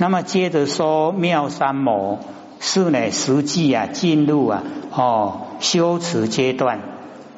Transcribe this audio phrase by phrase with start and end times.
[0.00, 2.20] 那么接着说妙三摩
[2.58, 4.62] 是呢实际啊进入啊
[4.94, 6.80] 哦修持阶段。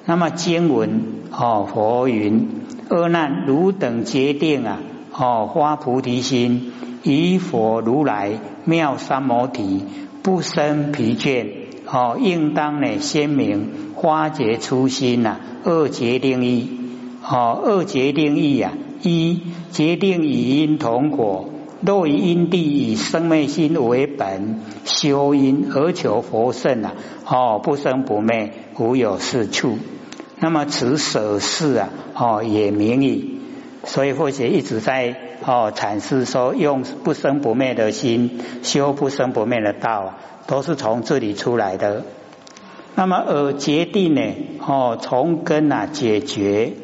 [0.04, 1.02] 那么经文
[1.32, 2.48] 哦佛云：
[2.88, 4.78] 阿难汝等决定啊
[5.12, 6.70] 哦发菩提心，
[7.02, 9.82] 以佛如来妙三摩提，
[10.22, 11.48] 不生疲倦
[11.84, 15.40] 哦，应当呢鲜明花结初心呐。
[15.64, 16.70] 二决定义
[17.28, 18.72] 哦，二决定义啊，
[19.02, 19.40] 一
[19.72, 21.48] 决定以因同果。
[21.84, 26.94] 若以因地以生灭心为本，修因而求佛圣啊！
[27.26, 29.78] 哦，不生不灭，无有是处。
[30.38, 33.40] 那么此舍事啊，哦也名矣。
[33.84, 40.14] 所以或者一直在哦阐释说，用不生不灭的心修不生不灭的道，
[40.46, 42.04] 都是从这里出来的。
[42.94, 44.22] 那么而决定呢，
[44.64, 46.74] 哦从根啊解决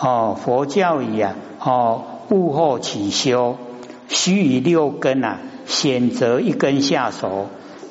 [0.00, 3.56] 哦佛教义啊，哦物后起修。
[4.08, 7.48] 须以六根啊，选择一根下手，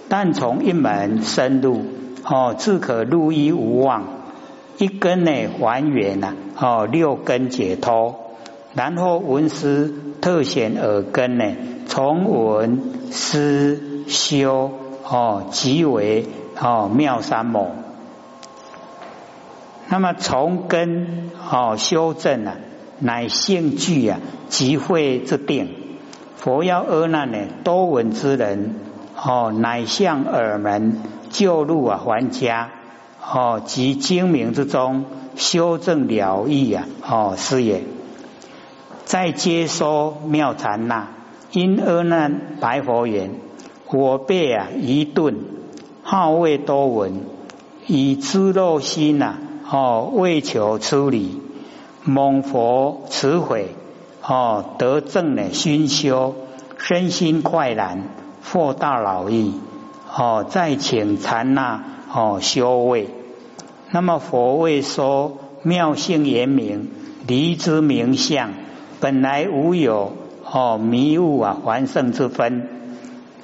[0.10, 1.82] 但从一门深入，
[2.24, 4.04] 哦，自可入一无望。
[4.78, 8.16] 一根呢还原呐，哦，六根解脱。
[8.74, 11.56] 然后闻思特显耳根呢，
[11.88, 14.72] 从闻思修，
[15.04, 16.26] 哦，即为
[16.60, 17.72] 哦妙三摩。
[19.88, 22.58] 那么从根哦修正啊，
[23.00, 24.20] 乃性具啊，
[24.50, 25.85] 即会之定。
[26.46, 28.76] 佛要阿难呢，多闻之人
[29.20, 31.02] 哦，乃向耳门
[31.32, 32.70] 救入啊，还家
[33.20, 37.82] 哦，及精明之中修正了义啊，哦是也。
[39.06, 41.08] 在接收妙禅那，
[41.52, 43.32] 因阿难白佛言：
[43.92, 45.38] 我辈啊，一顿
[46.04, 47.22] 好为多闻，
[47.88, 51.42] 以知肉心呐，哦为求出离，
[52.04, 53.70] 蒙佛慈悔。
[54.28, 56.34] 哦，得正呢，熏修
[56.78, 58.04] 身心快然，
[58.44, 59.54] 获大老意。
[60.18, 63.10] 哦，再请禅那哦修位。
[63.92, 66.90] 那么佛为说妙性严明，
[67.28, 68.50] 离之名相，
[69.00, 70.14] 本来无有
[70.44, 72.68] 哦迷雾啊，还圣之分。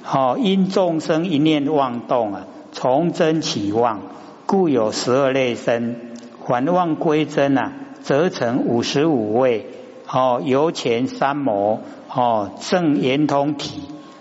[0.04, 4.00] 哦，因众生一念妄动啊，从真起妄，
[4.46, 5.96] 故有十二类身。
[6.44, 9.66] 还妄归真啊，则成五十五位。
[10.14, 11.80] 哦，由前三摩
[12.10, 13.80] 哦正圆通体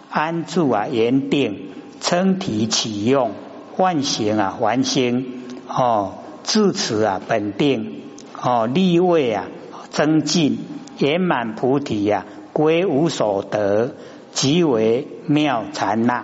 [0.09, 1.67] 安住啊圆定
[1.99, 3.31] 称体启用
[3.75, 6.13] 唤醒啊还心哦
[6.43, 8.03] 自此啊本定
[8.41, 9.47] 哦立位啊
[9.89, 10.59] 增进
[10.97, 13.93] 圆满菩提呀归无所得
[14.31, 16.23] 即为妙禅那。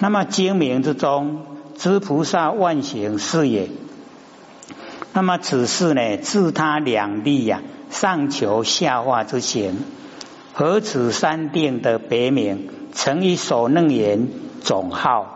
[0.00, 1.42] 那么精明之中
[1.76, 3.68] 知菩萨万行是也。
[5.12, 9.76] 那么此事呢，自他两利呀，上求下化之行，
[10.52, 14.28] 何此三定的别名，成一所楞严
[14.62, 15.26] 总号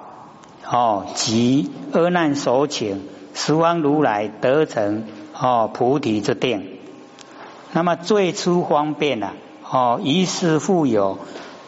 [0.71, 3.03] 哦，即阿难所请
[3.35, 6.79] 十方如来得成哦菩提之定。
[7.73, 9.35] 那么最初方便啊，
[9.69, 11.19] 哦，于是复有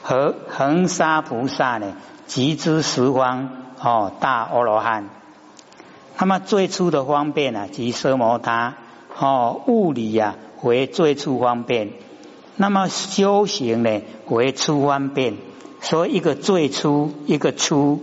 [0.03, 1.95] 和恒沙菩萨呢，
[2.27, 3.51] 集之十方
[3.83, 5.09] 哦大阿罗汉。
[6.19, 8.77] 那么最初的方便啊，即奢摩他
[9.19, 11.91] 哦，物理呀为最初方便。
[12.57, 15.35] 那么修行呢为初方便，
[15.83, 18.01] 所以一个最初，一个初。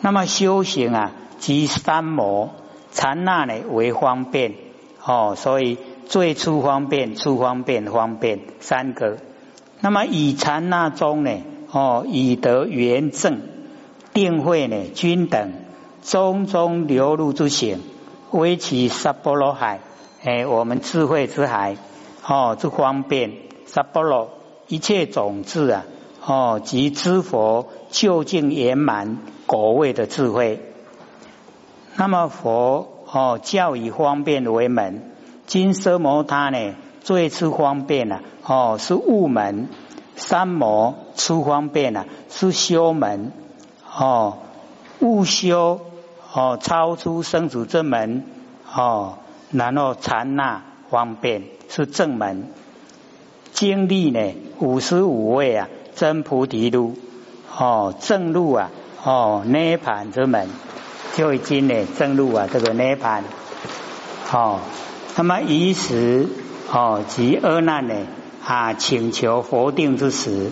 [0.00, 2.50] 那么修行啊，即三摩
[2.90, 4.54] 禅那呢为方便
[5.04, 9.18] 哦，所以最初方便、初方便、方便三个。
[9.80, 11.30] 那么以禅那中呢
[11.70, 13.40] 哦，以得圆正
[14.12, 15.52] 定慧呢均等。
[16.06, 17.80] 中中流入之行，
[18.30, 19.80] 为其沙波罗海，
[20.22, 21.76] 哎，我们智慧之海，
[22.24, 23.32] 哦，之方便
[23.66, 24.30] 沙波罗
[24.68, 25.84] 一切种子啊，
[26.24, 30.62] 哦，及知佛究竟圆满果位的智慧。
[31.96, 35.10] 那么佛哦，教以方便为门，
[35.46, 39.66] 金色摩他呢，最初方便啊，哦，是悟门；
[40.14, 43.32] 三摩出方便啊，是修门，
[43.92, 44.38] 哦，
[45.00, 45.80] 悟修。
[46.38, 48.22] 哦，超出生死之门，
[48.70, 49.14] 哦，
[49.52, 52.50] 然后禅那方便是正门，
[53.54, 56.94] 经历呢五十五位啊真菩提路，
[57.56, 58.70] 哦正路啊，
[59.02, 60.50] 哦涅盘之门。
[61.14, 63.24] 就已经呢正路啊这个涅盘，
[64.30, 64.60] 哦，
[65.16, 66.28] 那么以时
[66.70, 67.94] 哦及阿难呢
[68.44, 70.50] 啊请求佛定之时，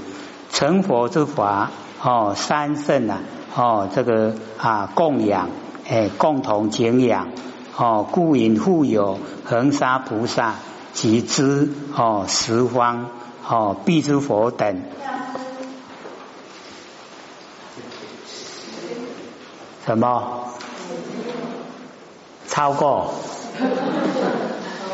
[0.50, 1.70] 成佛之法
[2.02, 3.20] 哦三圣啊
[3.54, 5.50] 哦这个啊供养。
[5.88, 7.28] 哎，共同敬仰
[7.76, 10.54] 哦，故引富有恒沙菩萨
[10.92, 13.10] 及之哦十方
[13.46, 14.82] 哦必之佛等。
[19.84, 20.44] 什么？
[22.48, 23.12] 超过？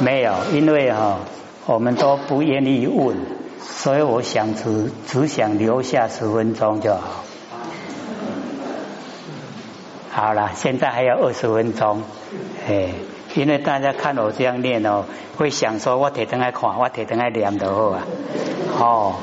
[0.00, 1.18] 没有，因为哈，
[1.66, 3.16] 我们都不愿意问，
[3.60, 7.24] 所以我想只只想留下十分钟就好。
[10.12, 12.02] 好了，现在还有二十分钟，
[12.68, 12.88] 哎，
[13.36, 15.04] 因为大家看我这样念哦，
[15.36, 18.06] 会想说我铁灯来看，我铁灯来念的好啊。
[18.76, 19.14] 哦，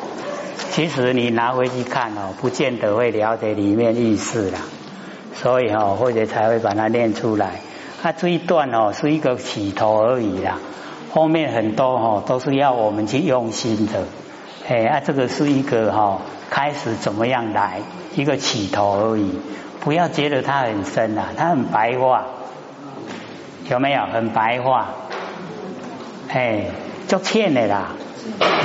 [0.72, 4.60] 其实你拿回去看哦，不见得会了解里面意思啦。
[5.36, 7.60] 所以哦，或者才会把它念出来。
[8.02, 10.58] 它这一段哦，是一个起头而已啦。
[11.12, 14.06] 后面很多哦，都是要我们去用心的。
[14.70, 17.82] 哎，啊，这个是一个哈，开始怎么样来
[18.16, 19.38] 一个起头而已。
[19.88, 22.26] 不要觉得它很深啊，它很白话，
[23.70, 24.02] 有没有？
[24.12, 24.90] 很白话。
[26.28, 26.66] 哎，
[27.08, 27.92] 足浅的啦，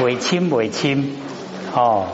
[0.02, 1.12] 未深未深
[1.76, 2.06] 哦。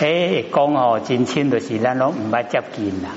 [0.00, 3.10] 哎，讲哦，真深就是咱拢唔捌接近啦。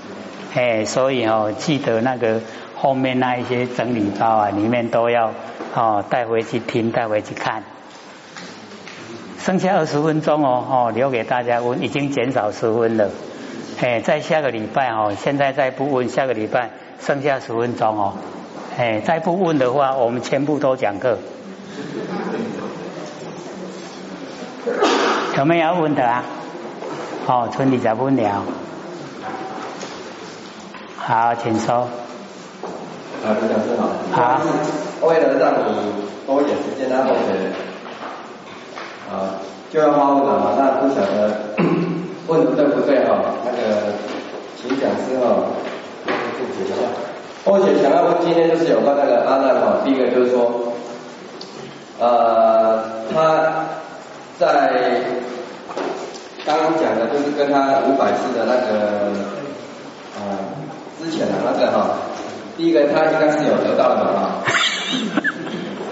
[0.53, 2.39] 哎，所以哦，记得那个
[2.75, 5.31] 后面那一些整理包啊，里面都要
[5.73, 7.63] 哦带回去听，带回去看。
[9.39, 13.09] 剩下二十分钟哦，哦留给大家问，已经减少十分了。
[13.79, 18.13] 哎，在下个礼拜哦，现在再不问，下个礼拜剩下十分钟哦。
[18.75, 21.17] 哎，再不问的话，我们全部都讲课。
[25.37, 26.23] 有没有问的啊？
[27.27, 28.43] 哦，村里再不了。
[30.97, 31.87] 好，请说。
[33.23, 33.89] 啊，李讲师好。
[34.11, 34.41] 好。
[35.07, 35.93] 为了让你
[36.25, 37.51] 多一点时间，然后学，
[39.11, 39.37] 啊，
[39.69, 40.55] 就要花问了嘛？
[40.57, 41.39] 那不晓得
[42.27, 43.17] 问的对不对哈？
[43.45, 43.57] 那个，
[44.61, 45.47] 请讲师哈，
[46.05, 46.75] 注解一下。
[47.45, 50.73] 或许想要问今天就是有关那个阿难哈，第一个就是说，
[51.99, 52.83] 呃，
[53.13, 53.65] 他
[54.37, 54.45] 在
[56.45, 59.11] 刚刚讲的就是跟他五百次的那个，
[60.19, 60.21] 呃。
[60.99, 61.95] 之前的那个哈，
[62.57, 64.43] 第一个他应该是有得到的哈，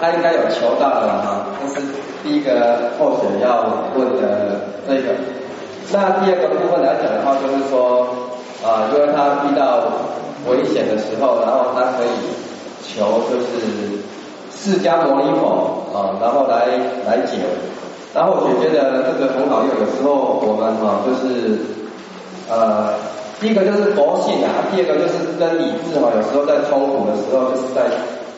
[0.00, 1.86] 他应该有求到的哈，这是
[2.22, 5.05] 第一个候选要问的这。
[5.96, 8.04] 那第二个部分来讲的话，就是说
[8.60, 9.88] 啊，因为他遇到
[10.44, 12.12] 危险的时候，然后他可以
[12.84, 13.96] 求就是
[14.52, 16.68] 释迦牟尼佛啊，然后来
[17.08, 17.40] 来解。
[18.12, 21.56] 然后我觉得这个很好用，有时候我们哈就是
[22.50, 22.92] 呃。
[23.38, 27.84] 第一个就是佛性啊，第二个就是跟理智哈，有时候在冲突的时候，就是在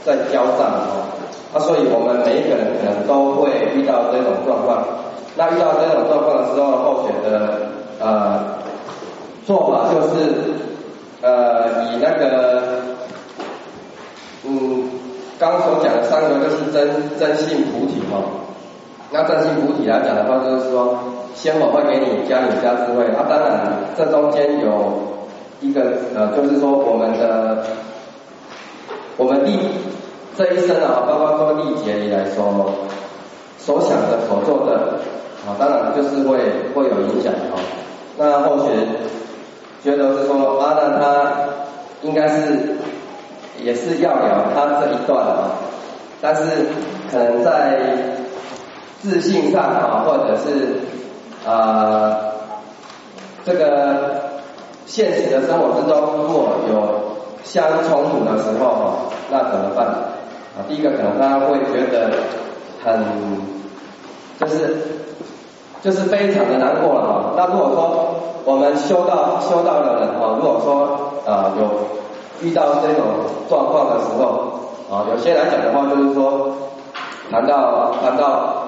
[0.04, 1.06] 在交战哈，
[1.54, 3.46] 啊，所以我们每一个人可能都会
[3.76, 4.82] 遇到这种状况。
[5.38, 7.70] 那遇到这种状况的时候，候选的
[8.00, 8.58] 呃
[9.46, 10.34] 做法就是
[11.22, 12.82] 呃以那个
[14.44, 14.90] 嗯
[15.38, 18.20] 刚所讲的三个就是真真性菩提哈。
[19.12, 20.98] 那真性菩提来讲的话，就是说。
[21.34, 24.92] 先我会给你加你加智慧，啊，当然这中间有
[25.60, 27.62] 一个呃，就是说我们的
[29.16, 29.56] 我们历
[30.36, 32.72] 这一生啊，包括说历劫以来说
[33.56, 34.98] 所想的、所做的
[35.46, 36.38] 啊，当然就是会
[36.74, 37.58] 会有影响哈。
[38.16, 38.72] 那后学
[39.82, 41.32] 觉得是说阿难他
[42.02, 42.76] 应该是
[43.62, 45.50] 也是要了他这一段啊，
[46.20, 46.42] 但是
[47.10, 47.78] 可能在
[49.00, 52.18] 自信上啊，或者是啊，
[53.44, 54.20] 这个
[54.86, 56.98] 现实的生活之中，如果有
[57.44, 59.86] 相冲突的时候，那怎么办？
[59.86, 62.10] 啊，第一个可能他会觉得
[62.84, 63.00] 很，
[64.40, 64.76] 就是
[65.82, 67.32] 就是非常的难过了哈。
[67.36, 73.04] 那如果说我们修道修道的人哈，如果说啊有遇到这种
[73.48, 76.50] 状况的时候啊，有些来讲的话就是说，
[77.30, 78.64] 谈到谈到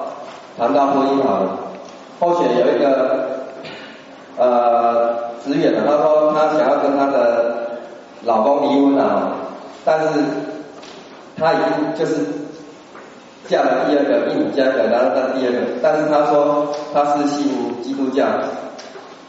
[0.57, 1.49] 谈到婚姻好了。
[2.19, 3.29] 后续有一个
[4.37, 7.55] 呃职员呢，他说他想要跟他的
[8.23, 9.31] 老公离婚啊，
[9.83, 10.07] 但是
[11.35, 12.21] 他已经就是
[13.47, 17.47] 嫁了第二个印度家的，然后他第二个，但是他说他是信
[17.81, 18.25] 基督教，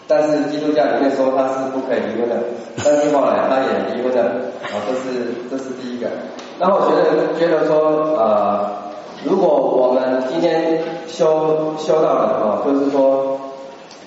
[0.07, 2.37] 但是基督教里面说他是不可以离婚的，
[2.85, 4.23] 但是后来他也离婚了，
[4.62, 6.07] 啊，这是这是第一个。
[6.59, 8.83] 然后我觉得觉得说呃。
[9.25, 13.38] 如果我们今天修修到了啊，就是说，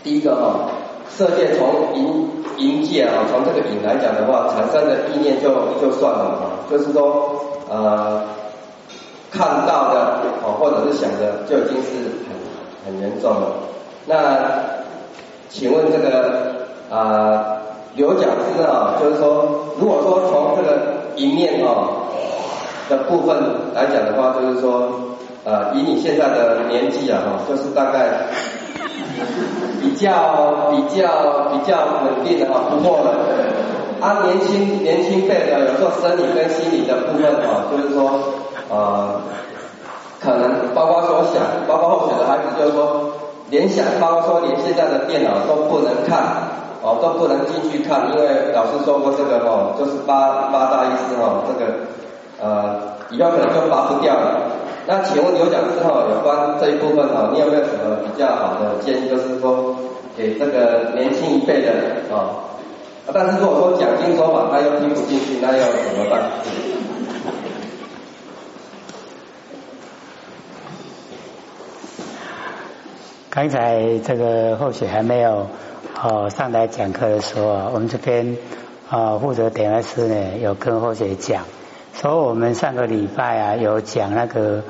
[0.03, 0.67] 第一个哈，
[1.07, 5.47] 色界从淫淫界啊，从这个淫来讲的话，产生的意念就
[5.79, 7.33] 就算了啊，就是说
[7.69, 8.23] 呃
[9.35, 11.89] 看到的哦，或者是想的，就已经是
[12.25, 12.33] 很
[12.85, 13.51] 很严重了。
[14.05, 14.15] 那
[15.49, 17.57] 请问这个啊
[17.95, 18.23] 刘讲
[18.53, 19.45] 师啊，就是说，
[19.79, 20.79] 如果说从这个
[21.15, 22.01] 一面啊。
[22.87, 23.35] 的部分
[23.73, 24.87] 来讲的话，就是说，
[25.43, 28.27] 呃，以你现在的年纪啊，哈，就是大概
[29.81, 33.09] 比较比较比较稳定的哈，不过了，
[33.99, 38.19] 啊，年轻年轻辈的有时候生理跟心理的部分啊，就是说
[38.69, 39.21] 呃，
[40.19, 43.11] 可能包括说想，包括后选的孩子就是说
[43.49, 46.53] 联想，包括说连现在的电脑都不能看。
[46.85, 51.73] 哦，都不能进去看，因为老师说过这个哦，就是八八大意思哦，这个
[52.39, 52.77] 呃
[53.09, 54.37] 以后可能就拔不掉了。
[54.85, 59.09] 那请问有讲师哦，有关这一部分哦，你有没有什么比较好的建议？
[59.09, 59.73] 就是说
[60.15, 61.73] 给这个年轻一辈的
[62.13, 62.53] 哦，
[63.11, 66.21] 但是如果说讲经说法他又听不进去，那要怎么办？
[73.35, 75.47] 刚才这个后雪还没有。
[76.01, 78.37] 哦，上台讲课的时候，我们这边
[78.89, 81.43] 啊负责点的师呢，有跟后雪讲，
[81.93, 84.63] 说我们上个礼拜啊有讲那个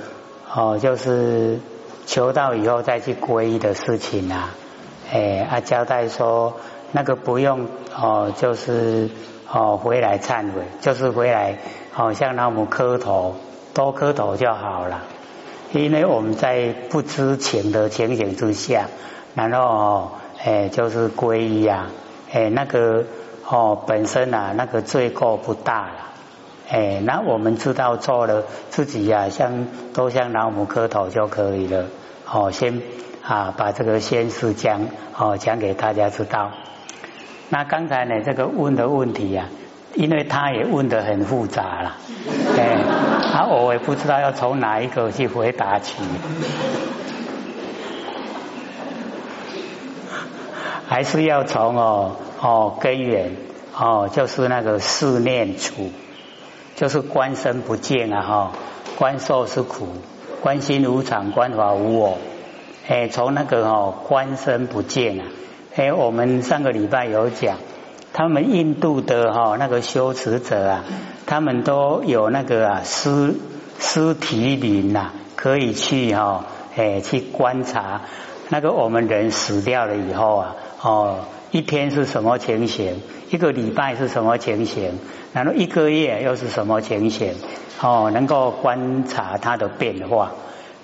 [0.51, 1.59] 哦，就是
[2.07, 4.55] 求道以后再去皈依的事情啊，
[5.13, 6.55] 哎，啊交代说
[6.91, 9.09] 那个不用哦，就是
[9.51, 11.59] 哦回来忏悔，就是回来
[11.95, 13.35] 哦向那母磕头，
[13.75, 15.03] 多磕头就好了，
[15.81, 18.87] 因为我们在不知情的情形之下，
[19.33, 20.11] 然后哦。
[20.43, 21.89] 哎，就是皈依啊！
[22.31, 23.03] 哎，那个
[23.49, 25.93] 哦，本身啊，那个罪过不大了。
[26.69, 31.87] 哎，那我们知道错了，自己呀，向都向老母磕头就可以了。
[32.31, 32.79] 哦，先
[33.23, 36.51] 啊，把这个先事讲哦讲给大家知道。
[37.49, 39.47] 那刚才呢，这个问的问题呀，
[39.95, 41.97] 因为他也问得很复杂了，
[42.57, 42.81] 哎，
[43.33, 45.95] 啊，我也不知道要从哪一个去回答起。
[50.87, 53.35] 还是要从哦哦根源
[53.75, 55.89] 哦，就是那个四念处，
[56.75, 58.51] 就是观身不见啊哈，
[58.97, 59.87] 观受是苦，
[60.41, 62.17] 观心无常，观法无我。
[62.87, 65.25] 哎，从那个哦观身不见啊，
[65.75, 67.57] 哎，我们上个礼拜有讲，
[68.17, 70.85] 他们印度的哈那个修持者啊，
[71.25, 73.35] 他们都有那个啊尸
[73.77, 76.45] 尸体林呐，可以去哈
[76.77, 78.03] 哎去观察
[78.47, 80.55] 那个我们人死掉了以后啊。
[80.81, 83.01] 哦，一天是什么情形？
[83.31, 84.97] 一个礼拜是什么情形？
[85.33, 87.33] 然后一个月又是什么情形？
[87.81, 90.31] 哦，能够观察它的变化，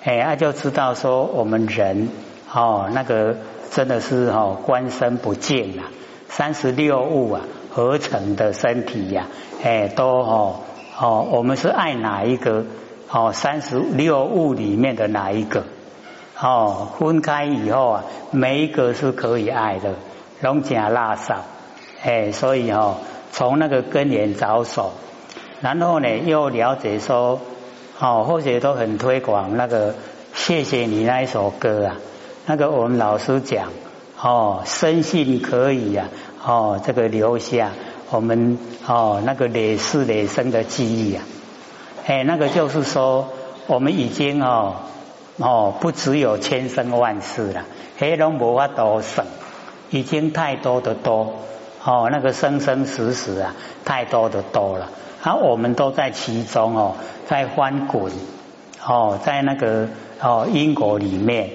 [0.04, 2.10] 哎，他就知道说我们人
[2.52, 3.36] 哦，那个
[3.70, 5.84] 真的是哦，观身不净了，
[6.34, 9.26] 三十六物啊合成的身体呀，
[9.62, 10.60] 哎，都哦
[10.98, 12.64] 哦，我们是爱哪一个？
[13.10, 15.64] 哦，三十六物里面的哪一个？
[16.40, 19.96] 哦，分开以后啊，每一个是可以爱的，
[20.40, 21.42] 龙甲拉萨，
[22.02, 22.96] 哎，所以哦，
[23.30, 24.92] 从那个根源着手，
[25.60, 27.40] 然后呢，又了解说，
[28.00, 29.94] 哦，或者都很推广那个，
[30.32, 31.96] 谢谢你那一首歌啊，
[32.46, 33.68] 那个我们老师讲，
[34.22, 36.08] 哦，深信可以啊，
[36.44, 37.72] 哦，这个留下
[38.10, 41.24] 我们哦那个累世累生的记忆啊，
[42.06, 43.28] 哎，那个就是说，
[43.66, 44.76] 我们已经哦。
[45.38, 47.64] 哦，不只有千生万世了，
[47.96, 49.24] 黑龙无法多省，
[49.88, 51.36] 已经太多的多
[51.82, 54.90] 哦，那个生生死死啊，太多的多了，
[55.22, 58.12] 啊，我们都在其中哦，在翻滚
[58.86, 59.88] 哦，在那个
[60.20, 61.50] 哦因果里面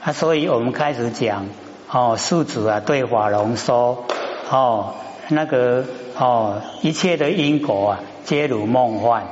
[0.00, 1.46] 啊，所以我们开始讲
[1.90, 4.04] 哦，宿主啊对法龙说
[4.50, 4.94] 哦，
[5.28, 5.84] 那个
[6.18, 9.22] 哦一切的因果啊，皆如梦幻，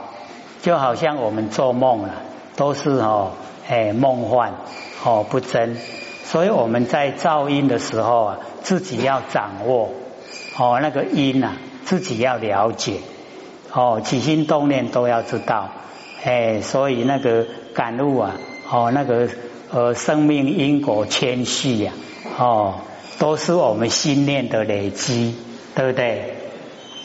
[0.63, 2.15] 就好像我们做梦了，
[2.57, 3.33] 都是哦。
[3.69, 4.53] 哎，梦幻
[5.03, 5.77] 哦，不真，
[6.23, 9.91] 所以我们在造因的时候啊，自己要掌握
[10.57, 13.01] 哦，那个因啊，自己要了解
[13.73, 15.71] 哦，起心动念都要知道，
[16.23, 17.45] 哎，所以那个
[17.75, 18.37] 感悟啊，
[18.71, 19.29] 哦，那个
[19.71, 21.93] 呃，生命因果谦虚呀，
[22.39, 22.81] 哦，
[23.19, 25.35] 都是我们心念的累积，
[25.75, 26.35] 对不对？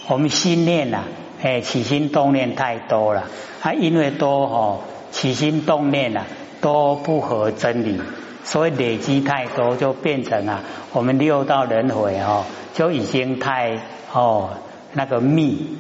[0.08, 1.04] 我们心念呐，
[1.42, 3.26] 哎，起心动念太多了，
[3.62, 4.80] 啊，因为多哦，
[5.12, 6.26] 起心动念呐。
[6.62, 8.00] 都不合真理，
[8.44, 10.62] 所以累积太多就变成啊，
[10.94, 12.44] 我们六道轮回哦，
[12.76, 13.80] 就已经太
[14.14, 14.52] 哦
[14.94, 15.76] 那个密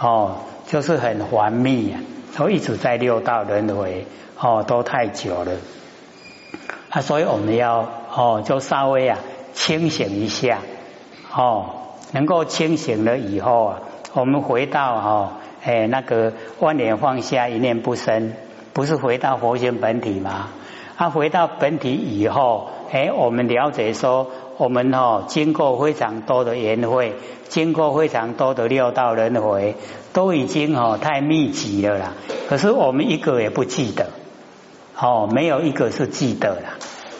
[0.00, 2.00] 哦，就是很繁密啊，
[2.34, 4.06] 都一直在六道轮回
[4.40, 5.52] 哦，都太久了
[6.96, 9.18] 啊，所以我们要哦，就稍微啊
[9.52, 10.60] 清醒一下
[11.30, 11.66] 哦，
[12.12, 13.80] 能够清醒了以后啊，
[14.14, 18.32] 我们回到哦，哎那个万念放下，一念不生。
[18.72, 20.48] 不是回到佛性本体吗？
[20.96, 27.14] 啊回到本体以后，哎，我们了解说，我们哦，经过非常多的缘会，
[27.48, 29.76] 经过非常多的六道轮回，
[30.14, 32.12] 都已经哦太密集了啦。
[32.48, 34.06] 可是我们一个也不记得，
[34.98, 36.75] 哦，没有一个是记得了，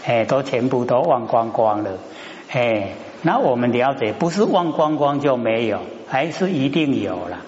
[0.07, 1.91] 哎，都全部都忘光光了，
[2.53, 2.91] 哎，
[3.23, 7.39] 那我们了解，不是忘光光就没有，还是一定有了，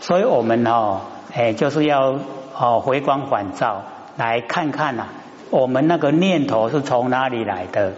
[0.00, 1.00] 所以我们哦，
[1.34, 2.18] 哎，就是要
[2.58, 3.82] 哦回光返照
[4.18, 5.06] 来看看呐，
[5.50, 7.92] 我们那个念头是从哪里来的？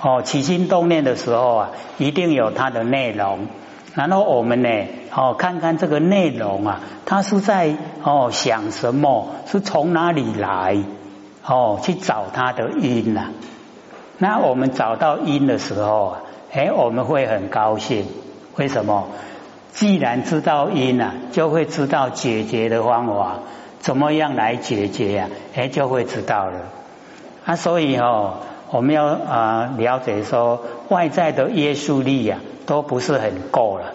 [0.00, 3.48] 哦，起心动念的时候啊，一定有它的内容。
[3.94, 4.68] 然后我们呢，
[5.12, 10.76] 哦，看看这个内容啊，它是在哦想什么，是从哪里来？
[11.44, 13.30] 哦，去找它的因呐。
[14.18, 16.20] 那我们找到因的时候啊，
[16.52, 18.06] 哎，我们会很高兴。
[18.56, 19.08] 为什么？
[19.72, 23.38] 既然知道因啊，就会知道解决的方法，
[23.80, 25.28] 怎么样来解决呀？
[25.54, 26.60] 哎，就会知道了。
[27.44, 28.34] 啊，所以哦。
[28.68, 33.92] 我们要啊了解说外在的约束力呀都不是很够了，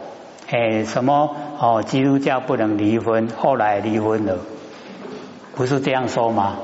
[0.50, 4.38] 哎，什么哦基督教不能离婚，后来离婚了，
[5.56, 6.56] 不是这样说吗？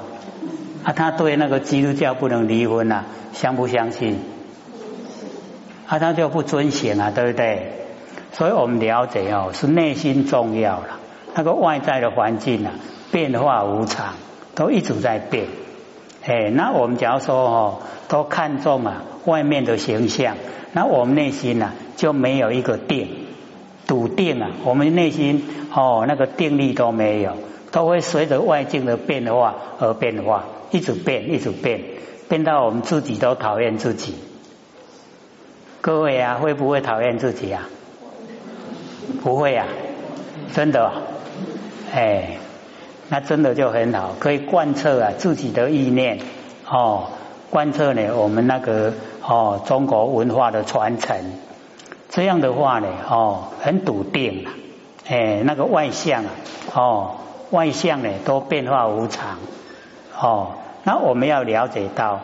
[0.88, 3.04] 啊，他对那个基督教不能离婚呐，
[3.34, 4.22] 相不相信？
[5.86, 7.74] 啊，他就不遵循啊，对不对？
[8.32, 11.00] 所以我们了解哦，是内心重要了，
[11.36, 12.72] 那个外在的环境啊
[13.12, 14.14] 变化无常，
[14.56, 15.48] 都一直在变。
[16.26, 20.38] 哎，那我们假如说哦，都看重啊外面的形象，
[20.72, 23.10] 那我们内心呢就没有一个定，
[23.88, 27.34] 笃定啊，我们内心哦那个定力都没有，
[27.74, 31.82] 都会随着外境的变化而变化，一直变，一直变，
[32.30, 34.16] 变到我们自己都讨厌自己。
[35.82, 37.68] 各位啊，会不会讨厌自己啊？
[39.24, 39.68] 不会啊，
[40.54, 40.92] 真的，
[41.94, 42.38] 哎。
[43.10, 46.20] 那真的就很好，可以贯彻啊自己的意念
[46.70, 47.06] 哦，
[47.50, 48.92] 贯彻呢我们那个
[49.26, 51.16] 哦中国文化的传承，
[52.10, 54.52] 这样的话呢哦很笃定啊，
[55.08, 56.32] 哎那个外向啊
[56.76, 57.16] 哦
[57.52, 59.38] 外向呢都变化无常
[60.20, 62.22] 哦，那我们要了解到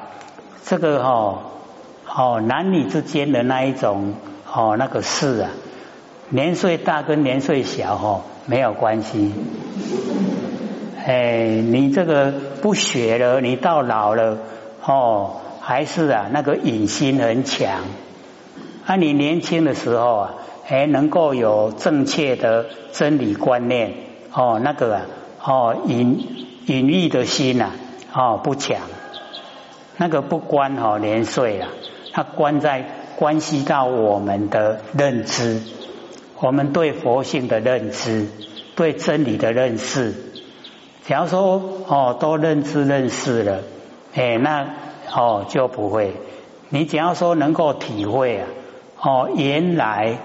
[0.64, 1.40] 这个哦
[2.08, 4.16] 哦男女之间的那一种
[4.52, 5.50] 哦那个事啊，
[6.30, 9.34] 年岁大跟年岁小哦没有关系。
[11.06, 14.38] 哎，你这个不学了，你到老了
[14.86, 17.82] 哦，还是啊那个隐心很强。
[18.86, 23.94] 啊，你年轻的时候啊，还能够有正确的真理观念
[24.34, 25.02] 哦，那个啊
[25.44, 27.72] 哦隐隐喻的心呐
[28.14, 28.78] 哦不强，
[29.98, 31.70] 那个不关哦年岁啊，
[32.12, 32.86] 它关在
[33.18, 35.62] 关系到我们的认知，
[36.40, 38.28] 我们对佛性的认知，
[38.76, 40.14] 对真理的认识。
[41.06, 43.60] 假如说哦，都认知认识了，
[44.14, 44.68] 哎，那
[45.12, 46.16] 哦就不会。
[46.70, 48.48] 你只要说能够体会啊，
[49.02, 50.18] 哦，原来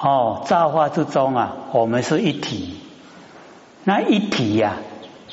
[0.00, 2.78] 哦造化之中啊，我们是一体。
[3.84, 4.76] 那一体呀，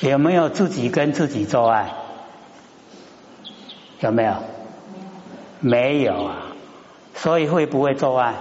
[0.00, 1.92] 有没有自己跟自己做爱？
[4.00, 4.34] 有没有？
[5.60, 6.36] 没有啊。
[7.14, 8.34] 所以会不会做爱？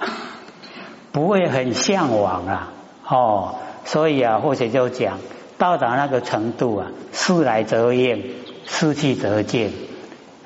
[1.12, 2.72] 不会很向往啊，
[3.08, 3.54] 哦。
[3.84, 5.18] 所以啊，或者就讲
[5.58, 8.34] 到达那个程度啊，事来则应，
[8.66, 9.72] 事去则见。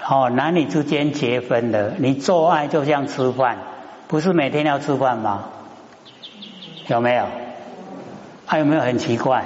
[0.09, 3.59] 哦，男女之间结婚的，你做爱就像吃饭，
[4.07, 5.44] 不是每天要吃饭吗？
[6.88, 7.27] 有没有？
[8.46, 9.44] 还有没有很奇怪？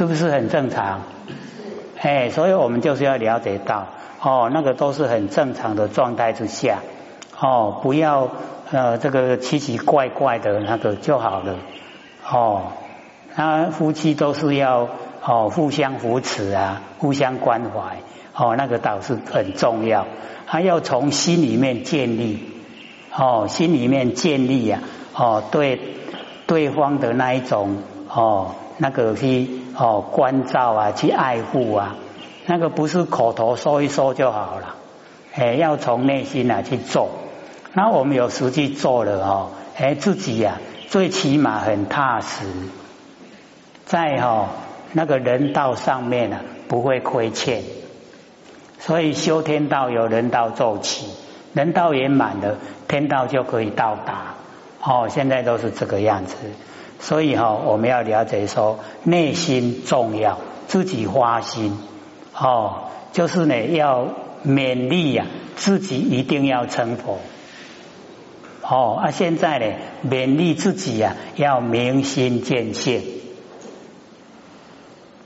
[0.00, 1.02] 是不是很正常？
[2.00, 3.86] 哎，所以我们就是要了解到，
[4.22, 6.78] 哦，那个都是很正常的状态之下，
[7.38, 8.30] 哦，不要。
[8.70, 11.56] 呃，这个奇奇怪怪的那个就好了
[12.26, 12.72] 哦。
[13.36, 14.88] 那夫妻都是要
[15.22, 17.98] 哦互相扶持啊，互相关怀
[18.34, 20.06] 哦，那个倒是很重要。
[20.46, 22.48] 还要从心里面建立
[23.14, 24.80] 哦，心里面建立呀
[25.14, 25.78] 哦，对
[26.46, 31.96] 对方的那一种哦，那个去哦关照啊，去爱护啊，
[32.44, 34.74] 那个不是口头说一说就好了，
[35.32, 37.08] 哎，要从内心啊去做。
[37.72, 42.44] 那我们有实际做了哦，哎，自己呀，最起码很踏实，
[43.86, 44.48] 在哈
[44.92, 47.62] 那个人道上面呢，不会亏欠。
[48.80, 51.06] 所以修天道有人道做起，
[51.54, 54.34] 人道圆满了天道就可以到达。
[54.82, 56.36] 哦，现在都是这个样子。
[57.00, 61.76] 所以哈，我们要了解说，内心重要，自己花心
[62.36, 64.06] 哦，就是呢要
[64.46, 67.18] 勉励呀，自己一定要成佛。
[68.62, 69.66] 哦，啊，现在呢，
[70.08, 73.02] 勉励自己呀，要明心见性。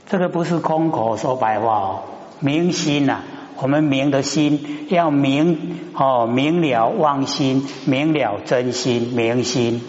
[0.07, 1.99] 这个不是空口说白话哦，
[2.39, 3.19] 明心呐，
[3.57, 9.81] 我们明的心要明哦，明了妄心，明了真心，明心，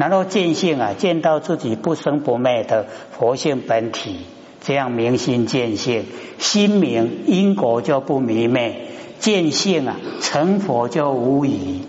[0.00, 4.20] 然后见性啊，见到自己不生不灭的佛性本体，
[4.62, 6.06] 这样明心见性，
[6.38, 11.82] 心明因果就不迷昧，见性啊，成佛就无疑。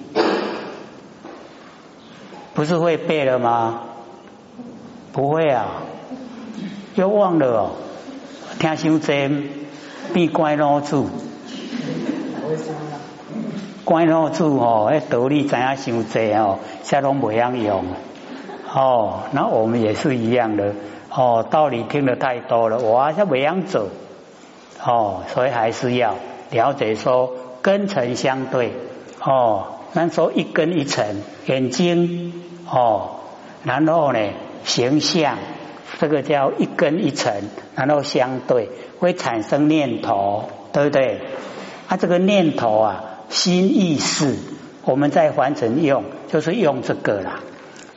[2.54, 3.84] 不是会背了吗？
[5.14, 5.84] 不会啊，
[6.96, 7.72] 又忘了哦。
[8.60, 9.48] 听修真
[10.14, 11.06] 变乖老子，
[13.84, 17.86] 乖老子哦，那道理知影伤济哦，现拢袂样用
[18.74, 19.24] 哦。
[19.32, 20.74] 那我们也是一样的
[21.10, 23.90] 哦，道理听得太多了，我像袂样走
[24.84, 26.16] 哦，所以还是要
[26.52, 28.74] 了解说根尘相对
[29.24, 29.66] 哦。
[29.94, 31.18] 那说一根一尘，
[31.48, 32.34] 眼睛
[32.70, 33.20] 哦，
[33.64, 34.20] 然后呢
[34.64, 35.38] 形象，
[36.00, 41.20] 这个叫一根一尘，然后相对会产生念头，对不对？
[41.90, 44.36] 啊，这个念头啊，心意识，
[44.84, 47.40] 我们在凡尘用，就是用这个啦。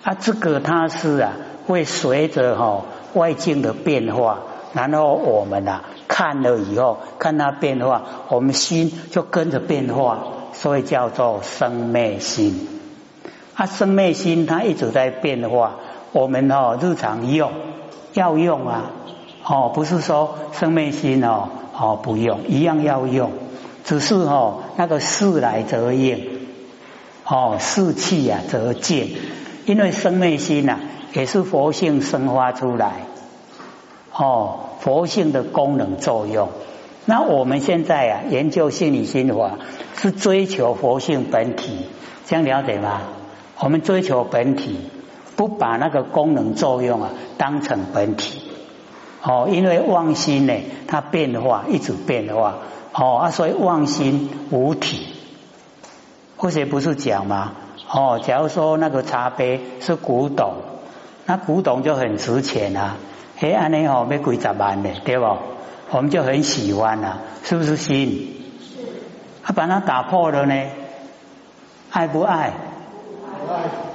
[0.03, 1.33] 啊，这个它是啊，
[1.67, 4.39] 会随着哈外境的变化，
[4.73, 10.21] 然后我们啊看了以后，看它变化，我们心就跟着变化。
[10.57, 12.69] 所以叫做生灭心，
[13.57, 15.73] 啊，生灭心它一直在变化。
[16.13, 17.51] 我们哦，日常用
[18.13, 18.93] 要用啊，
[19.45, 23.33] 哦，不是说生灭心哦，哦不用，一样要用，
[23.85, 26.41] 只是哦那个事来则应，
[27.25, 29.09] 哦事气啊则见，
[29.67, 30.81] 因为生灭心呐
[31.13, 32.93] 也是佛性生发出来，
[34.13, 36.49] 哦佛性的功能作用。
[37.05, 39.59] 那我们现在啊研究心理心法。
[39.97, 41.87] 是追求佛性本体，
[42.27, 43.01] 这样了解吗？
[43.61, 44.91] 我们追求本体，
[45.35, 48.43] 不把那个功能作用啊当成本体
[49.23, 50.53] 哦，因为妄心呢，
[50.87, 52.59] 它变化一直变化
[52.95, 55.09] 哦啊，所以妄心无体。
[56.37, 57.53] 或者不是讲吗？
[57.89, 60.55] 哦，假如说那个茶杯是古董，
[61.27, 62.97] 那古董就很值钱啊，
[63.41, 65.25] 哎，安尼哦，要几十万的，对不？
[65.91, 68.35] 我们就很喜欢啊，是不是心？
[69.43, 70.55] 他把它打破了呢，
[71.91, 72.53] 爱不爱？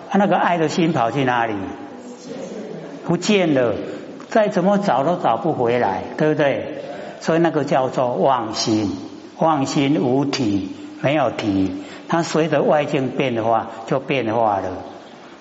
[0.09, 1.53] 他那个爱的心跑去哪里？
[3.05, 3.75] 不见了，
[4.29, 6.81] 再怎么找都找不回来，对不对？
[7.19, 8.91] 所以那个叫做妄心，
[9.37, 10.69] 妄心无体，
[11.01, 14.69] 没有体，它随着外境变化就变化了。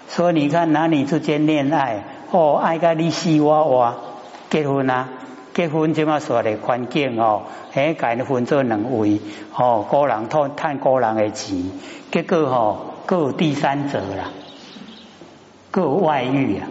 [0.08, 3.94] 所以你看男女之间恋爱，哦，爱个你死我活，
[4.50, 5.08] 结婚啊？
[5.54, 7.42] 结婚这么说的环境哦，
[7.74, 9.20] 哎，改的分做两位
[9.56, 11.70] 哦，个人赚赚个人的钱，
[12.12, 14.30] 结果哦，各有第三者啦，
[15.72, 16.68] 各有外遇啊，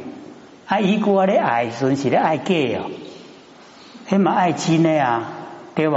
[0.67, 2.89] 啊，一个咧爱顺是咧爱假哦，
[4.08, 5.24] 起码爱真的啊，
[5.76, 5.96] 对不？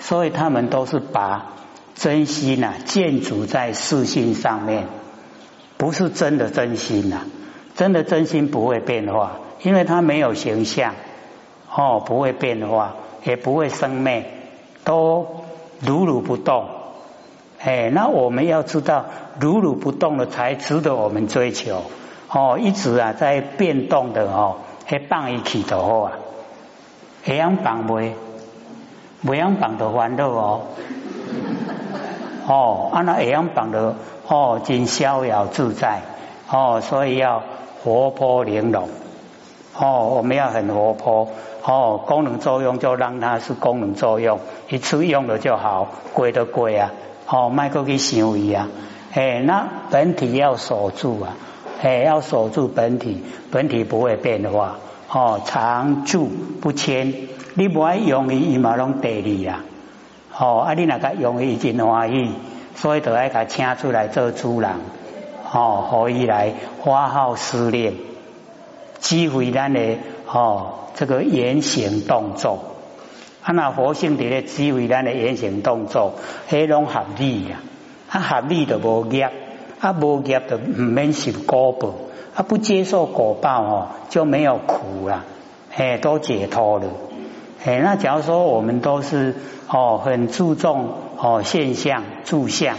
[0.00, 1.46] 所以他们都是把
[1.94, 4.86] 真心呐建筑在四心上面，
[5.76, 7.20] 不是真的真心呐，
[7.76, 10.94] 真的真心不会变化，因为它没有形象。
[11.74, 14.26] 哦，不会变化，也不会生灭，
[14.84, 15.44] 都
[15.80, 16.66] 如如不动。
[17.60, 19.06] 哎，那我们要知道，
[19.40, 21.84] 如如不动的才值得我们追求。
[22.28, 26.12] 哦，一直啊在变动的哦，还放一起的话，
[27.24, 28.12] 这样放袂，
[29.24, 30.60] 这样放的烦恼哦。
[32.48, 33.94] 哦，啊那这样放的
[34.26, 36.00] 哦，真逍遥自在。
[36.50, 37.42] 哦，所以要
[37.82, 38.88] 活泼玲珑。
[39.78, 41.28] 哦，我们要很活泼。
[41.64, 46.90] 哦，功能作用就让它是功能作用，一次用了就好，贵的贵啊！
[47.28, 48.68] 哦，卖过去想伊啊！
[49.14, 51.36] 哎，那本体要守住啊！
[51.80, 54.78] 哎，要守住本体，本体不会变化。
[55.14, 56.30] 哦，常住
[56.62, 59.62] 不迁，你不爱用伊，伊嘛拢得你啊！
[60.38, 62.30] 哦，啊，你那个用伊真欢喜，
[62.76, 64.70] 所以就爱甲请出来做主人。
[65.52, 67.94] 哦，可以来花好施令，
[69.00, 70.78] 机会咱的哦。
[70.94, 72.58] 这个言行动作，
[73.42, 76.14] 啊，那佛性伫咧指挥咱的言行动作，
[76.50, 77.60] 迄拢合理呀，
[78.08, 79.30] 啊，合理就无业，
[79.80, 81.94] 啊，无业就唔免受果报，
[82.34, 85.24] 啊，不接受果报哦，就没有苦了，
[85.74, 86.86] 哎，都解脱了，
[87.64, 89.36] 哎，那假如说我们都是
[89.68, 92.76] 哦，很注重哦现象住相，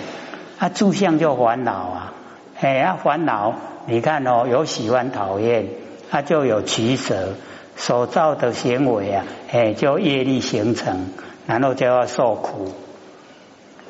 [0.57, 2.13] 啊，住相就烦恼啊，
[2.59, 3.53] 哎，啊，烦恼，
[3.85, 5.67] 你看哦，有喜欢讨厌，
[6.09, 7.33] 它就有取舍。
[7.75, 11.07] 所造的行为啊，哎，就业力形成，
[11.47, 12.67] 然后就要受苦，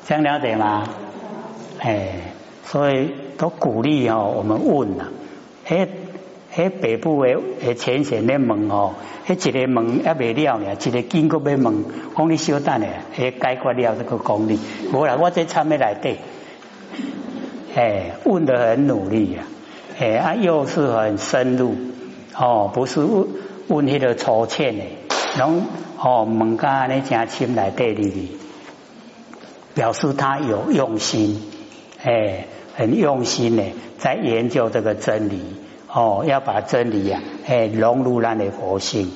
[0.06, 0.84] 这样了解吗？
[1.80, 2.32] 哎，
[2.64, 5.08] 所以都鼓励哦，我们问呐，
[5.66, 5.88] 哎
[6.56, 8.94] 哎，北部的诶前线的问哦，
[9.26, 11.84] 哎一个问还未了呢，一个经过要问，
[12.16, 14.58] 讲你稍等咧，哎解决了这个功力，
[14.92, 16.18] 无啦，我在参咩来对，
[17.74, 19.42] 哎，问的很努力呀，
[19.98, 21.74] 哎啊，又是很深入，
[22.36, 23.26] 哦，不是问。
[23.66, 24.84] 问迄个粗浅的，
[25.38, 25.62] 拢
[25.98, 28.36] 哦问家呢真深来对里，
[29.72, 31.40] 表示他有用心，
[32.02, 32.46] 哎，
[32.76, 33.62] 很用心呢，
[33.98, 35.40] 在研究这个真理
[35.92, 39.12] 哦，要把真理呀，哎融入咱的佛性，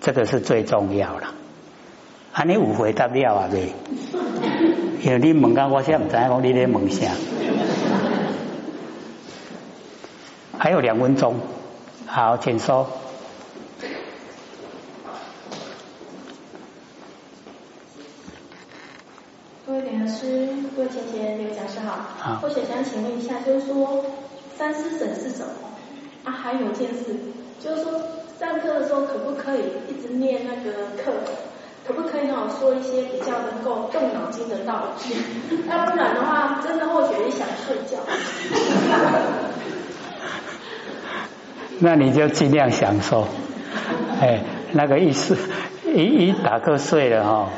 [0.00, 1.34] 这个是最重要了。
[2.32, 3.72] 安尼有回答了啊未？
[5.02, 7.12] 因为你问到我现在唔知讲你咧问啥。
[10.58, 11.36] 还有两分钟，
[12.06, 12.88] 好，请说。
[19.66, 21.96] 各位点老师，各位前贤、刘讲师好。
[22.18, 22.33] 好。
[22.44, 24.04] 或者想请问一下，就是说
[24.54, 25.54] 三思省是什么？
[26.24, 27.16] 啊，还有一件事，
[27.58, 27.92] 就是说
[28.38, 30.70] 上课的时候可不可以一直念那个
[31.02, 31.10] 课？
[31.86, 35.14] 可不可以让我说一些比较能够动脑筋的道具？
[35.70, 37.96] 要不然的话，真的或许也想睡觉。
[41.80, 43.26] 那你就尽量享受，
[44.20, 45.34] 哎，那个意思，
[45.94, 47.48] 一一打瞌睡了哈，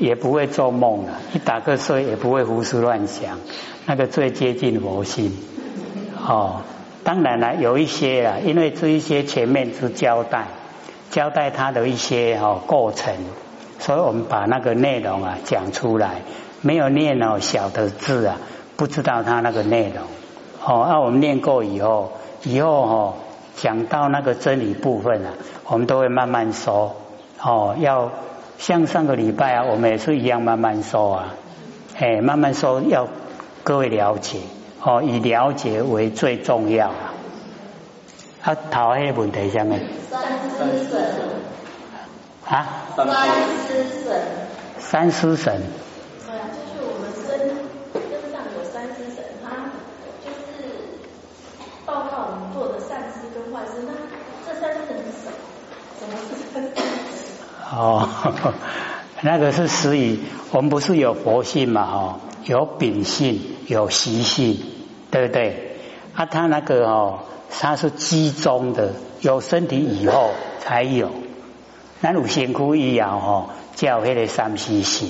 [0.00, 3.38] 也不会做梦了，一打瞌睡也不会胡思乱想，
[3.86, 5.30] 那个最接近佛性。
[6.26, 6.62] 哦，
[7.04, 10.46] 当然了，有一些啊，因为这一些前面是交代。
[11.10, 13.12] 交代他的一些哦过程，
[13.80, 16.22] 所以我们把那个内容啊讲出来。
[16.62, 18.36] 没有念哦小的字啊，
[18.76, 20.04] 不知道他那个内容。
[20.64, 22.12] 哦，那我们念过以后，
[22.44, 23.14] 以后哦
[23.56, 25.32] 讲到那个真理部分啊，
[25.66, 26.94] 我们都会慢慢说。
[27.42, 28.12] 哦，要
[28.60, 31.34] 像上个礼拜啊，我们也是一样慢慢说啊。
[31.98, 33.08] 哎，慢慢说，要
[33.64, 34.40] 各位了解。
[34.82, 37.14] 哦，以了解为最重要啊。
[38.42, 39.80] 啊，头迄个问题上面？
[40.10, 40.20] 三
[40.50, 41.00] 思神
[42.44, 42.68] 啊？
[42.96, 43.08] 三
[43.56, 44.22] 思神。
[44.78, 45.62] 三思神。
[46.26, 49.72] 对啊，就是我们身身上有三思神，他
[50.22, 50.68] 就是
[51.86, 53.80] 报告我们做的善事跟坏事。
[53.86, 53.92] 那
[54.46, 55.32] 这三思神是什么？
[55.98, 56.84] 什么是三思神？
[57.80, 58.08] 哦，
[59.22, 60.18] 那个是实语
[60.52, 61.82] 我们不是有佛性嘛？
[61.82, 64.58] 哦，有秉性，有习性，
[65.10, 65.78] 对不对？
[66.14, 68.92] 啊，他那个哦，他是集中的。
[69.22, 71.10] 有身体以后才有，
[72.00, 75.08] 咱有身躯以后吼，叫迄个三思行，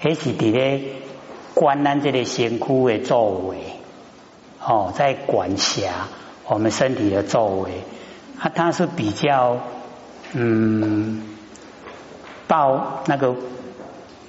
[0.00, 0.80] 迄是伫咧
[1.54, 3.56] 管咱这个身躯的作为，
[4.64, 6.08] 哦，在管辖
[6.46, 7.70] 我们身体的作为，
[8.38, 9.58] 啊，它是比较
[10.34, 11.31] 嗯
[12.48, 13.34] 报那个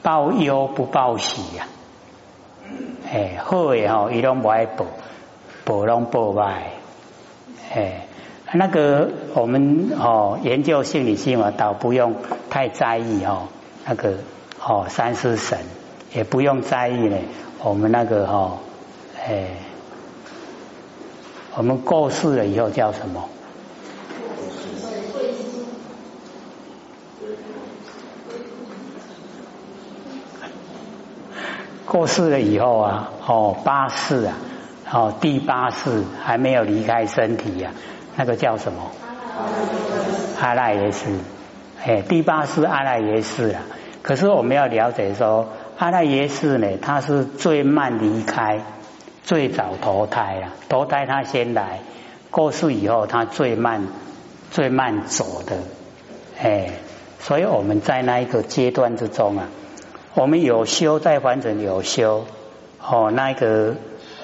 [0.02, 1.67] 报忧不报喜呀，
[3.12, 4.86] 哎，好诶吼，伊拢不爱报，
[5.65, 6.71] 报拢报坏，
[7.73, 8.08] 哎。
[8.56, 12.15] 那个我们哦研究心理性啊，倒不用
[12.52, 13.47] 太在意哦。
[13.84, 14.13] 那个
[14.63, 15.58] 哦三思神
[16.13, 17.17] 也不用在意呢。
[17.63, 18.60] 我们那个哦，
[19.26, 19.47] 哎，
[21.56, 23.28] 我们过世了以后叫什么？
[31.93, 34.34] 过世了以后啊，哦八世啊，
[34.91, 37.69] 哦第八世还没有离开身体呀。
[38.15, 38.89] 那个叫什么？
[40.41, 41.19] 阿赖耶识，
[41.86, 43.62] 哎，第八世阿赖耶识啊。
[44.01, 48.62] 可是我们要了解说，阿赖耶识呢，它是最慢离开，
[49.23, 50.49] 最早投胎啊。
[50.69, 51.82] 投胎他先来，
[52.32, 53.88] 过世以后他最慢，
[54.49, 55.58] 最慢走的，
[56.41, 56.71] 哎，
[57.19, 59.45] 所以我们在那一个阶段之中啊，
[60.15, 62.26] 我们有修在凡尘有修，
[62.82, 63.76] 哦，那个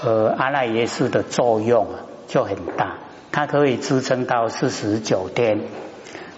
[0.03, 2.97] 呃阿赖耶识的作用啊就很大。
[3.31, 5.61] 它可以支撑到四十九天。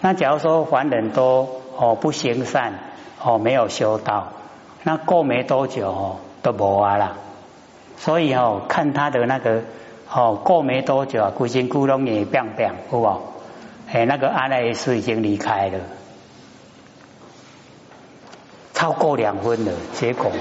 [0.01, 2.73] 那假如说凡人都哦不行善
[3.23, 4.33] 哦没有修道，
[4.83, 7.17] 那过没多久哦都无啊啦。
[7.97, 9.63] 所以哦看他的那个
[10.13, 13.21] 哦过没多久啊，古今古龙也变变，好不好？
[13.91, 15.79] 哎，那个阿赖耶识已经离开了，
[18.81, 20.31] 超过两分了，结果。